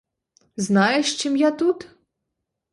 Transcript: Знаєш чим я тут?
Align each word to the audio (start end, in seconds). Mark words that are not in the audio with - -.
Знаєш 0.57 1.15
чим 1.15 1.37
я 1.37 1.51
тут? 1.51 1.87